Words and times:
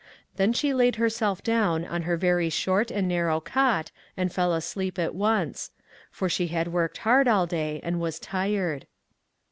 Then 0.37 0.51
she 0.51 0.73
laid 0.73 0.95
her 0.95 1.11
self 1.11 1.43
down 1.43 1.85
on 1.85 2.01
her 2.01 2.17
very 2.17 2.49
short 2.49 2.89
and 2.89 3.07
narrow 3.07 3.39
cot 3.39 3.91
and 4.17 4.33
fell 4.33 4.51
asleep 4.51 4.97
at 4.97 5.13
once; 5.13 5.69
for 6.09 6.27
she 6.27 6.47
had 6.47 6.69
worked 6.69 6.97
hard 7.05 7.27
all 7.27 7.45
day 7.45 7.79
and 7.83 7.99
was 8.01 8.17
tired. 8.19 8.87